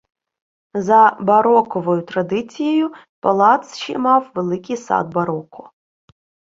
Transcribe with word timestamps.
За 0.77 1.13
бароковою 1.21 2.01
традицію 2.01 2.91
палац 3.19 3.77
ще 3.77 3.97
мав 3.97 4.31
великий 4.35 4.77
сад 4.77 5.13
бароко. 5.13 5.71